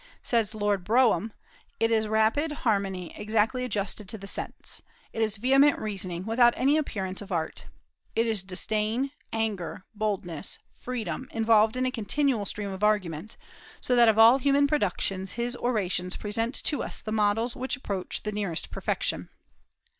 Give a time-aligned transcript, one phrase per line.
[0.23, 1.31] Says Lord Brougham,
[1.79, 4.81] "It is rapid harmony exactly adjusted to the sense.
[5.13, 7.65] It is vehement reasoning, without any appearance of art.
[8.15, 13.37] It is disdain, anger, boldness, freedom involved in a continual stream of argument;
[13.79, 18.23] so that of all human productions his orations present to us the models which approach
[18.23, 19.29] the nearest to perfection."